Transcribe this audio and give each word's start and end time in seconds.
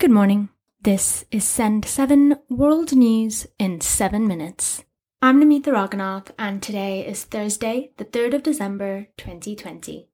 Good 0.00 0.10
morning. 0.10 0.48
This 0.80 1.26
is 1.30 1.44
Send 1.44 1.84
7 1.84 2.34
World 2.48 2.96
News 2.96 3.46
in 3.58 3.82
7 3.82 4.26
minutes. 4.26 4.82
I'm 5.20 5.38
Namita 5.42 5.66
Raghunath, 5.66 6.30
and 6.38 6.62
today 6.62 7.06
is 7.06 7.24
Thursday, 7.24 7.92
the 7.98 8.06
3rd 8.06 8.36
of 8.36 8.42
December, 8.42 9.08
2020. 9.18 10.08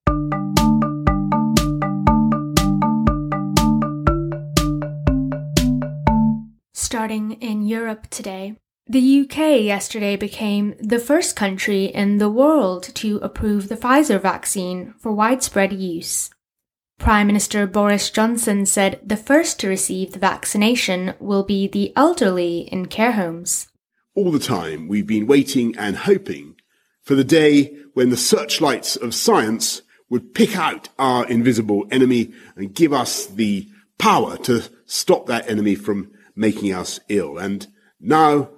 Starting 6.75 7.35
in 7.41 7.63
Europe 7.63 8.09
today, 8.11 8.57
the 8.89 9.21
UK 9.21 9.63
yesterday 9.63 10.17
became 10.17 10.75
the 10.81 10.99
first 10.99 11.37
country 11.37 11.85
in 11.85 12.19
the 12.19 12.29
world 12.29 12.93
to 12.97 13.19
approve 13.19 13.69
the 13.69 13.77
Pfizer 13.77 14.21
vaccine 14.21 14.95
for 14.99 15.13
widespread 15.13 15.73
use. 15.73 16.31
Prime 16.99 17.27
Minister 17.27 17.67
Boris 17.67 18.11
Johnson 18.11 18.67
said 18.67 19.01
the 19.05 19.17
first 19.17 19.61
to 19.61 19.69
receive 19.69 20.13
the 20.13 20.19
vaccination 20.19 21.15
will 21.21 21.45
be 21.45 21.69
the 21.69 21.93
elderly 21.95 22.61
in 22.73 22.87
care 22.87 23.13
homes. 23.13 23.69
All 24.15 24.33
the 24.33 24.39
time, 24.39 24.89
we've 24.89 25.07
been 25.07 25.27
waiting 25.27 25.77
and 25.77 25.97
hoping 25.97 26.57
for 27.03 27.15
the 27.15 27.25
day 27.25 27.77
when 27.95 28.11
the 28.11 28.17
searchlights 28.17 28.97
of 28.97 29.15
science 29.15 29.83
would 30.09 30.35
pick 30.35 30.57
out 30.57 30.89
our 30.99 31.27
invisible 31.29 31.87
enemy 31.91 32.33
and 32.57 32.75
give 32.75 32.93
us 32.93 33.27
the 33.27 33.69
power 33.99 34.37
to 34.39 34.65
stop 34.87 35.27
that 35.27 35.49
enemy 35.51 35.75
from 35.75 36.11
making 36.35 36.73
us 36.73 36.99
ill. 37.09 37.39
And 37.39 37.67
now 38.01 38.51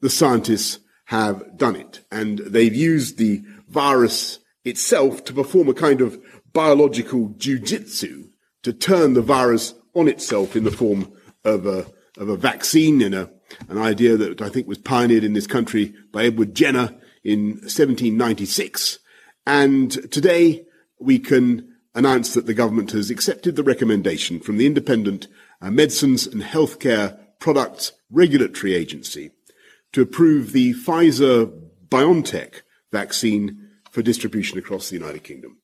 the 0.00 0.10
scientists 0.10 0.78
have 1.06 1.56
done 1.56 1.76
it. 1.76 2.00
And 2.10 2.38
they've 2.38 2.74
used 2.74 3.18
the 3.18 3.42
virus 3.68 4.38
itself 4.64 5.24
to 5.24 5.32
perform 5.32 5.68
a 5.68 5.74
kind 5.74 6.00
of 6.00 6.20
biological 6.52 7.30
jujitsu 7.30 8.30
to 8.62 8.72
turn 8.72 9.14
the 9.14 9.22
virus 9.22 9.74
on 9.94 10.08
itself 10.08 10.56
in 10.56 10.64
the 10.64 10.70
form 10.70 11.12
of 11.44 11.66
a, 11.66 11.86
of 12.18 12.28
a 12.28 12.36
vaccine 12.36 13.02
and 13.02 13.14
a, 13.14 13.30
an 13.68 13.78
idea 13.78 14.16
that 14.16 14.42
I 14.42 14.48
think 14.48 14.66
was 14.66 14.78
pioneered 14.78 15.24
in 15.24 15.32
this 15.32 15.46
country 15.46 15.94
by 16.12 16.24
Edward 16.24 16.54
Jenner 16.54 16.94
in 17.24 17.50
1796. 17.62 18.98
And 19.46 19.90
today 20.12 20.66
we 21.00 21.18
can 21.18 21.68
announce 21.94 22.34
that 22.34 22.46
the 22.46 22.54
government 22.54 22.92
has 22.92 23.10
accepted 23.10 23.56
the 23.56 23.62
recommendation 23.62 24.40
from 24.40 24.58
the 24.58 24.66
Independent 24.66 25.26
uh, 25.60 25.70
Medicines 25.70 26.26
and 26.26 26.42
Healthcare 26.42 27.18
Products 27.38 27.92
Regulatory 28.10 28.74
Agency 28.74 29.30
to 29.92 30.02
approve 30.02 30.52
the 30.52 30.74
Pfizer 30.74 31.50
BioNTech 31.88 32.62
vaccine 32.92 33.68
for 33.90 34.02
distribution 34.02 34.58
across 34.58 34.88
the 34.88 34.96
United 34.96 35.24
Kingdom. 35.24 35.59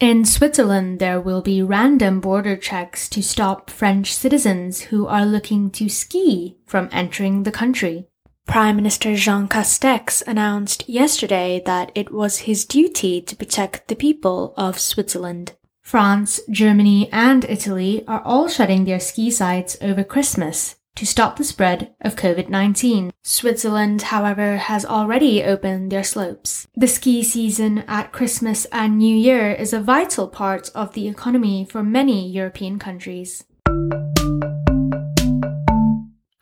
In 0.00 0.24
Switzerland, 0.24 0.98
there 0.98 1.20
will 1.20 1.42
be 1.42 1.62
random 1.62 2.20
border 2.20 2.56
checks 2.56 3.06
to 3.10 3.22
stop 3.22 3.68
French 3.68 4.14
citizens 4.14 4.80
who 4.80 5.06
are 5.06 5.26
looking 5.26 5.70
to 5.72 5.90
ski 5.90 6.56
from 6.64 6.88
entering 6.90 7.42
the 7.42 7.52
country. 7.52 8.06
Prime 8.46 8.76
Minister 8.76 9.14
Jean 9.14 9.46
Castex 9.46 10.22
announced 10.26 10.88
yesterday 10.88 11.62
that 11.66 11.92
it 11.94 12.10
was 12.10 12.48
his 12.48 12.64
duty 12.64 13.20
to 13.20 13.36
protect 13.36 13.88
the 13.88 13.94
people 13.94 14.54
of 14.56 14.78
Switzerland. 14.80 15.52
France, 15.82 16.40
Germany, 16.48 17.10
and 17.12 17.44
Italy 17.44 18.02
are 18.08 18.22
all 18.22 18.48
shutting 18.48 18.86
their 18.86 19.00
ski 19.00 19.30
sites 19.30 19.76
over 19.82 20.02
Christmas 20.02 20.76
to 20.96 21.06
stop 21.06 21.36
the 21.36 21.44
spread 21.44 21.94
of 22.00 22.16
COVID-19. 22.16 23.10
Switzerland, 23.22 24.02
however, 24.02 24.56
has 24.58 24.84
already 24.84 25.42
opened 25.42 25.90
their 25.90 26.04
slopes. 26.04 26.66
The 26.76 26.88
ski 26.88 27.22
season 27.22 27.84
at 27.88 28.12
Christmas 28.12 28.66
and 28.66 28.98
New 28.98 29.16
Year 29.16 29.50
is 29.52 29.72
a 29.72 29.80
vital 29.80 30.28
part 30.28 30.70
of 30.74 30.92
the 30.94 31.08
economy 31.08 31.64
for 31.64 31.82
many 31.82 32.28
European 32.28 32.78
countries. 32.78 33.44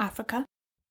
Africa. 0.00 0.44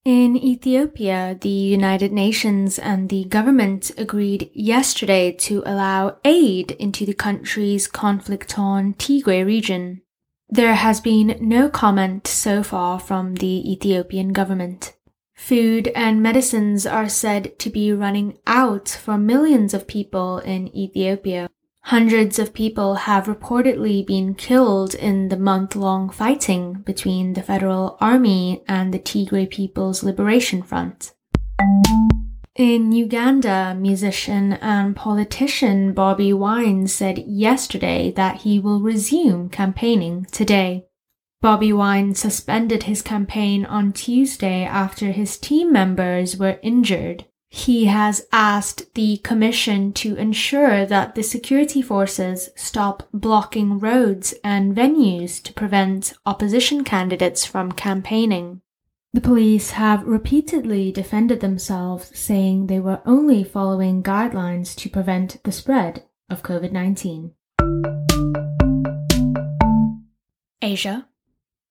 In 0.05 0.37
Ethiopia, 0.37 1.37
the 1.41 1.49
United 1.49 2.13
Nations 2.13 2.79
and 2.79 3.09
the 3.09 3.25
government 3.25 3.91
agreed 3.97 4.49
yesterday 4.53 5.33
to 5.33 5.61
allow 5.65 6.17
aid 6.23 6.71
into 6.71 7.05
the 7.05 7.13
country's 7.13 7.89
conflict-torn 7.89 8.93
Tigray 8.93 9.45
region. 9.45 10.01
There 10.49 10.75
has 10.75 11.01
been 11.01 11.37
no 11.41 11.69
comment 11.69 12.25
so 12.25 12.63
far 12.63 12.99
from 12.99 13.35
the 13.35 13.69
Ethiopian 13.69 14.31
government. 14.31 14.93
Food 15.35 15.89
and 15.89 16.23
medicines 16.23 16.87
are 16.87 17.09
said 17.09 17.59
to 17.59 17.69
be 17.69 17.91
running 17.91 18.37
out 18.47 18.87
for 18.87 19.17
millions 19.17 19.73
of 19.73 19.87
people 19.87 20.39
in 20.39 20.75
Ethiopia. 20.75 21.49
Hundreds 21.81 22.39
of 22.39 22.53
people 22.53 22.95
have 22.95 23.25
reportedly 23.25 24.05
been 24.07 24.35
killed 24.35 24.95
in 24.95 25.27
the 25.27 25.37
month-long 25.37 26.09
fighting 26.09 26.75
between 26.85 27.33
the 27.33 27.43
federal 27.43 27.97
army 27.99 28.63
and 28.69 28.93
the 28.93 28.99
Tigray 28.99 29.49
People's 29.49 30.01
Liberation 30.01 30.63
Front. 30.63 31.11
In 32.57 32.91
Uganda, 32.91 33.75
musician 33.79 34.53
and 34.53 34.95
politician 34.95 35.93
Bobby 35.93 36.33
Wine 36.33 36.87
said 36.87 37.19
yesterday 37.19 38.09
that 38.13 38.37
he 38.37 38.57
will 38.57 38.81
resume 38.81 39.47
campaigning 39.47 40.25
today. 40.31 40.87
Bobby 41.39 41.71
Wine 41.71 42.15
suspended 42.15 42.83
his 42.83 43.03
campaign 43.03 43.63
on 43.63 43.93
Tuesday 43.93 44.63
after 44.63 45.11
his 45.11 45.37
team 45.37 45.71
members 45.71 46.35
were 46.35 46.59
injured. 46.63 47.25
He 47.49 47.85
has 47.85 48.25
asked 48.31 48.91
the 48.95 49.17
commission 49.17 49.93
to 49.93 50.15
ensure 50.15 50.83
that 50.83 51.13
the 51.13 51.21
security 51.21 51.83
forces 51.83 52.49
stop 52.55 53.07
blocking 53.13 53.77
roads 53.77 54.33
and 54.43 54.75
venues 54.75 55.43
to 55.43 55.53
prevent 55.53 56.13
opposition 56.25 56.83
candidates 56.83 57.45
from 57.45 57.71
campaigning. 57.71 58.61
The 59.17 59.21
police 59.21 59.71
have 59.71 60.05
repeatedly 60.05 60.91
defended 60.91 61.39
themselves, 61.39 62.11
saying 62.13 62.67
they 62.67 62.79
were 62.79 63.01
only 63.03 63.43
following 63.43 64.03
guidelines 64.03 64.75
to 64.75 64.91
prevent 64.91 65.41
the 65.43 65.51
spread 65.51 66.03
of 66.29 66.43
COVID 66.43 66.71
19. 66.71 67.33
Asia. 70.61 71.07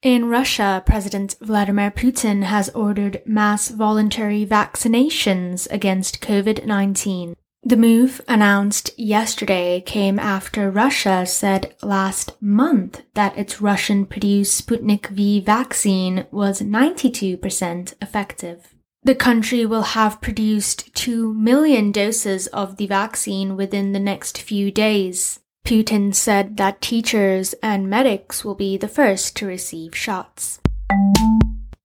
In 0.03 0.29
Russia, 0.29 0.83
President 0.85 1.37
Vladimir 1.41 1.93
Putin 1.93 2.43
has 2.43 2.69
ordered 2.71 3.23
mass 3.25 3.69
voluntary 3.69 4.45
vaccinations 4.45 5.71
against 5.71 6.21
COVID 6.21 6.67
19. 6.67 7.37
The 7.67 7.77
move 7.77 8.21
announced 8.29 8.97
yesterday 8.97 9.81
came 9.81 10.21
after 10.21 10.71
Russia 10.71 11.27
said 11.27 11.75
last 11.83 12.41
month 12.41 13.03
that 13.15 13.37
its 13.37 13.61
Russian 13.61 14.07
produced 14.07 14.65
Sputnik 14.65 15.09
V 15.09 15.41
vaccine 15.41 16.27
was 16.31 16.63
92% 16.63 17.95
effective. 18.01 18.73
The 19.03 19.17
country 19.17 19.67
will 19.67 19.83
have 19.83 20.21
produced 20.21 20.95
2 20.95 21.35
million 21.35 21.91
doses 21.91 22.47
of 22.47 22.77
the 22.77 22.87
vaccine 22.87 23.57
within 23.57 23.91
the 23.91 23.99
next 23.99 24.39
few 24.39 24.71
days. 24.71 25.41
Putin 25.67 26.15
said 26.15 26.59
that 26.59 26.81
teachers 26.81 27.53
and 27.65 27.91
medics 27.91 28.45
will 28.45 28.55
be 28.55 28.77
the 28.77 28.87
first 28.87 29.35
to 29.39 29.47
receive 29.47 29.93
shots. 29.93 30.61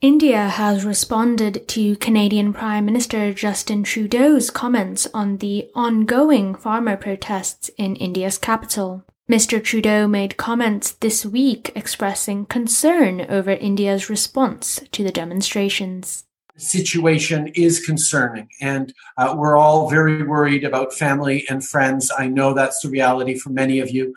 India 0.01 0.47
has 0.47 0.84
responded 0.84 1.67
to 1.67 1.95
Canadian 1.97 2.53
Prime 2.53 2.85
Minister 2.85 3.31
Justin 3.31 3.84
Trudeau's 3.84 4.50
comments 4.50 5.07
on 5.13 5.38
the 5.38 5.69
ongoing 5.75 6.56
farmer 6.56 6.97
protests 6.97 7.69
in 7.78 7.95
India's 7.95 8.39
capital. 8.39 9.06
Mr. 9.29 9.63
Trudeau 9.63 10.07
made 10.07 10.38
comments 10.38 10.94
this 10.94 11.23
week 11.23 11.72
expressing 11.75 12.47
concern 12.47 13.28
over 13.29 13.51
India's 13.51 14.09
response 14.09 14.79
to 14.91 15.03
the 15.03 15.12
demonstrations. 15.12 16.23
The 16.56 16.62
situation 16.62 17.50
is 17.50 17.85
concerning, 17.85 18.50
and 18.59 18.91
uh, 19.19 19.35
we're 19.38 19.56
all 19.56 19.88
very 19.88 20.23
worried 20.23 20.63
about 20.63 20.95
family 20.95 21.45
and 21.47 21.63
friends. 21.63 22.12
I 22.18 22.25
know 22.25 22.56
that's 22.56 22.81
the 22.81 22.89
reality 22.89 23.38
for 23.38 23.51
many 23.51 23.79
of 23.79 23.91
you. 23.91 24.16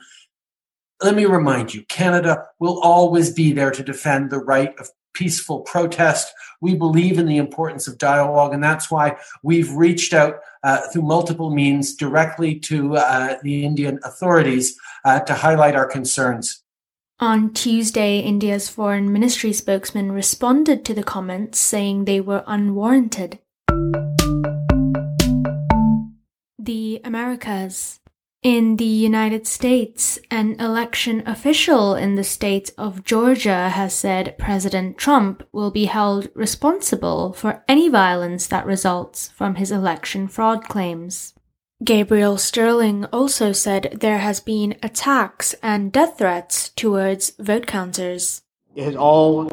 Let 1.02 1.14
me 1.14 1.26
remind 1.26 1.74
you 1.74 1.84
Canada 1.90 2.46
will 2.58 2.80
always 2.80 3.34
be 3.34 3.52
there 3.52 3.70
to 3.70 3.82
defend 3.82 4.30
the 4.30 4.38
right 4.38 4.74
of 4.78 4.88
peaceful 5.14 5.60
protest. 5.60 6.32
We 6.60 6.74
believe 6.74 7.18
in 7.18 7.26
the 7.26 7.38
importance 7.38 7.88
of 7.88 7.98
dialogue, 7.98 8.52
and 8.52 8.62
that's 8.62 8.90
why 8.90 9.16
we've 9.42 9.72
reached 9.72 10.12
out 10.12 10.40
uh, 10.62 10.80
through 10.92 11.02
multiple 11.02 11.50
means 11.50 11.94
directly 11.94 12.58
to 12.60 12.96
uh, 12.96 13.36
the 13.42 13.64
Indian 13.64 13.98
authorities 14.04 14.76
uh, 15.04 15.20
to 15.20 15.34
highlight 15.34 15.74
our 15.74 15.86
concerns. 15.86 16.62
On 17.20 17.52
Tuesday, 17.52 18.18
India's 18.18 18.68
foreign 18.68 19.12
ministry 19.12 19.52
spokesman 19.52 20.10
responded 20.10 20.84
to 20.84 20.94
the 20.94 21.04
comments 21.04 21.60
saying 21.60 22.04
they 22.04 22.20
were 22.20 22.42
unwarranted. 22.46 23.38
The 26.58 27.00
Americas. 27.04 28.00
In 28.44 28.76
the 28.76 28.84
United 28.84 29.46
States, 29.46 30.18
an 30.30 30.60
election 30.60 31.22
official 31.24 31.94
in 31.94 32.16
the 32.16 32.22
state 32.22 32.70
of 32.76 33.02
Georgia 33.02 33.70
has 33.70 33.94
said 33.94 34.36
President 34.36 34.98
Trump 34.98 35.42
will 35.50 35.70
be 35.70 35.86
held 35.86 36.28
responsible 36.34 37.32
for 37.32 37.64
any 37.66 37.88
violence 37.88 38.46
that 38.48 38.66
results 38.66 39.30
from 39.30 39.54
his 39.54 39.72
election 39.72 40.28
fraud 40.28 40.62
claims. 40.64 41.32
Gabriel 41.82 42.36
Sterling 42.36 43.06
also 43.06 43.52
said 43.52 43.96
there 44.02 44.18
has 44.18 44.40
been 44.40 44.76
attacks 44.82 45.54
and 45.62 45.90
death 45.90 46.18
threats 46.18 46.68
towards 46.68 47.30
vote 47.38 47.66
counters. 47.66 48.42
It 48.76 48.84
has 48.84 48.94
all 48.94 49.46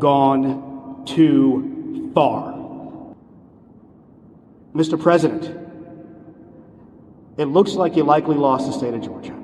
gone 0.00 1.04
too 1.06 2.10
far. 2.12 2.52
Mr. 4.74 5.00
President, 5.00 5.63
it 7.36 7.46
looks 7.46 7.72
like 7.72 7.96
you 7.96 8.04
likely 8.04 8.36
lost 8.36 8.66
the 8.66 8.72
state 8.72 8.94
of 8.94 9.02
Georgia. 9.02 9.34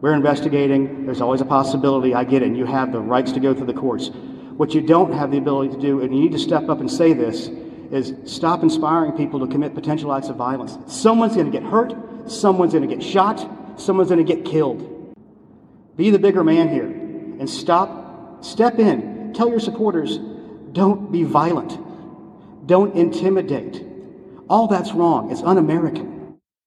We're 0.00 0.14
investigating. 0.14 1.06
There's 1.06 1.20
always 1.20 1.40
a 1.40 1.44
possibility. 1.44 2.14
I 2.14 2.24
get 2.24 2.42
it. 2.42 2.46
And 2.46 2.56
You 2.56 2.66
have 2.66 2.92
the 2.92 3.00
rights 3.00 3.32
to 3.32 3.40
go 3.40 3.54
through 3.54 3.66
the 3.66 3.74
courts. 3.74 4.10
What 4.56 4.74
you 4.74 4.80
don't 4.80 5.12
have 5.12 5.30
the 5.30 5.38
ability 5.38 5.74
to 5.74 5.80
do, 5.80 6.00
and 6.00 6.14
you 6.14 6.22
need 6.22 6.32
to 6.32 6.38
step 6.38 6.68
up 6.68 6.80
and 6.80 6.90
say 6.90 7.12
this, 7.12 7.48
is 7.90 8.14
stop 8.24 8.62
inspiring 8.62 9.12
people 9.12 9.40
to 9.40 9.46
commit 9.46 9.74
potential 9.74 10.12
acts 10.12 10.28
of 10.28 10.36
violence. 10.36 10.76
Someone's 10.86 11.34
going 11.34 11.50
to 11.50 11.52
get 11.52 11.62
hurt. 11.68 11.94
Someone's 12.30 12.72
going 12.72 12.88
to 12.88 12.94
get 12.94 13.02
shot. 13.02 13.80
Someone's 13.80 14.10
going 14.10 14.24
to 14.24 14.34
get 14.34 14.44
killed. 14.44 15.14
Be 15.96 16.10
the 16.10 16.18
bigger 16.18 16.42
man 16.42 16.68
here 16.68 16.86
and 16.86 17.48
stop, 17.50 18.44
step 18.44 18.78
in. 18.78 19.32
Tell 19.34 19.48
your 19.48 19.60
supporters, 19.60 20.18
don't 20.72 21.10
be 21.10 21.24
violent. 21.24 21.78
Don't 22.66 22.94
intimidate. 22.94 23.84
All 24.48 24.68
that's 24.68 24.92
wrong. 24.92 25.32
It's 25.32 25.42
un 25.42 25.58
American. 25.58 26.11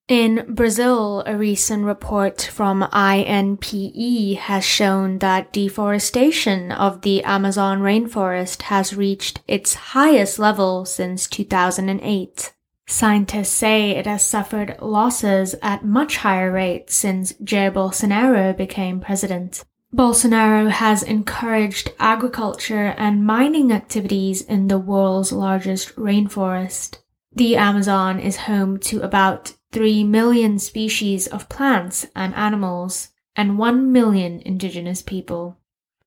In 0.07 0.45
Brazil, 0.47 1.23
a 1.25 1.35
recent 1.35 1.83
report 1.83 2.39
from 2.39 2.83
INPE 2.93 4.37
has 4.37 4.63
shown 4.63 5.17
that 5.17 5.51
deforestation 5.51 6.71
of 6.71 7.01
the 7.01 7.23
Amazon 7.23 7.79
rainforest 7.79 8.63
has 8.63 8.95
reached 8.95 9.41
its 9.47 9.73
highest 9.73 10.37
level 10.37 10.85
since 10.85 11.25
2008. 11.25 12.53
Scientists 12.85 13.49
say 13.49 13.91
it 13.91 14.05
has 14.05 14.23
suffered 14.23 14.77
losses 14.79 15.55
at 15.63 15.83
much 15.83 16.17
higher 16.17 16.51
rates 16.51 16.93
since 16.93 17.33
Jair 17.43 17.73
Bolsonaro 17.73 18.55
became 18.55 18.99
president. 18.99 19.63
Bolsonaro 19.91 20.69
has 20.69 21.01
encouraged 21.01 21.91
agriculture 21.97 22.93
and 22.95 23.25
mining 23.25 23.71
activities 23.71 24.43
in 24.43 24.67
the 24.67 24.77
world's 24.77 25.31
largest 25.31 25.95
rainforest. 25.95 26.99
The 27.33 27.55
Amazon 27.55 28.19
is 28.19 28.37
home 28.37 28.77
to 28.81 29.01
about 29.01 29.53
3 29.75 30.05
million 30.05 30.57
species 30.57 31.27
of 31.27 31.49
plants 31.49 32.07
and 32.15 32.33
animals, 32.35 33.09
and 33.35 33.57
1 33.57 33.91
million 33.91 34.41
indigenous 34.45 35.01
people. 35.01 35.57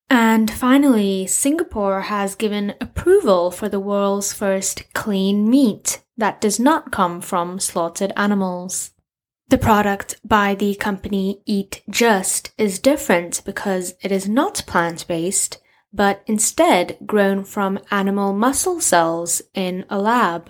And 0.09 0.49
finally, 0.49 1.27
Singapore 1.27 2.01
has 2.01 2.33
given 2.33 2.73
approval 2.81 3.51
for 3.51 3.69
the 3.69 3.79
world's 3.79 4.33
first 4.33 4.91
clean 4.93 5.47
meat 5.47 6.01
that 6.17 6.41
does 6.41 6.59
not 6.59 6.91
come 6.91 7.21
from 7.21 7.59
slaughtered 7.59 8.11
animals. 8.17 8.89
The 9.49 9.59
product 9.59 10.15
by 10.25 10.55
the 10.55 10.73
company 10.73 11.43
Eat 11.45 11.83
Just 11.91 12.51
is 12.57 12.79
different 12.79 13.43
because 13.45 13.93
it 14.01 14.11
is 14.11 14.27
not 14.27 14.63
plant 14.65 15.07
based, 15.07 15.59
but 15.93 16.23
instead 16.25 16.97
grown 17.05 17.43
from 17.43 17.77
animal 17.91 18.33
muscle 18.33 18.81
cells 18.81 19.43
in 19.53 19.85
a 19.91 19.99
lab. 19.99 20.49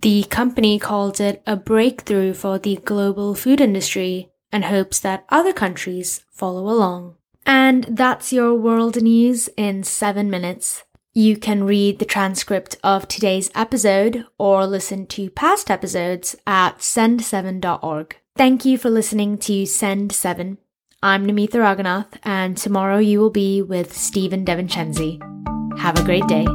The 0.00 0.24
company 0.24 0.78
calls 0.78 1.18
it 1.18 1.42
a 1.44 1.56
breakthrough 1.56 2.32
for 2.32 2.58
the 2.58 2.76
global 2.76 3.34
food 3.34 3.60
industry 3.60 4.30
and 4.52 4.66
hopes 4.66 5.00
that 5.00 5.24
other 5.28 5.52
countries 5.52 6.24
follow 6.30 6.68
along. 6.68 7.16
And 7.44 7.84
that's 7.84 8.32
your 8.32 8.54
world 8.54 9.02
news 9.02 9.48
in 9.56 9.82
seven 9.82 10.30
minutes. 10.30 10.84
You 11.14 11.36
can 11.36 11.64
read 11.64 11.98
the 11.98 12.04
transcript 12.04 12.76
of 12.84 13.08
today's 13.08 13.50
episode 13.56 14.24
or 14.38 14.66
listen 14.66 15.06
to 15.08 15.30
past 15.30 15.68
episodes 15.68 16.36
at 16.46 16.78
send7.org. 16.78 18.16
Thank 18.36 18.64
you 18.64 18.78
for 18.78 18.90
listening 18.90 19.36
to 19.38 19.66
Send 19.66 20.12
7. 20.12 20.58
I'm 21.02 21.26
Namitha 21.26 21.54
Raghunath, 21.54 22.18
and 22.22 22.56
tomorrow 22.56 22.98
you 22.98 23.18
will 23.18 23.30
be 23.30 23.62
with 23.62 23.96
Stephen 23.96 24.44
DeVincenzi. 24.44 25.18
Have 25.78 25.98
a 25.98 26.04
great 26.04 26.26
day. 26.28 26.46